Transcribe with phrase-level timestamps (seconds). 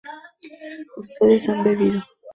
[0.97, 2.01] ustedes han bebido